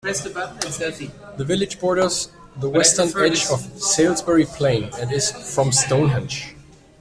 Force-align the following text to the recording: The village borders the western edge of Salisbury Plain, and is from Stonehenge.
The 0.01 1.43
village 1.45 1.79
borders 1.79 2.29
the 2.59 2.67
western 2.71 3.09
edge 3.23 3.45
of 3.51 3.61
Salisbury 3.79 4.45
Plain, 4.47 4.89
and 4.99 5.11
is 5.11 5.29
from 5.29 5.71
Stonehenge. 5.71 6.55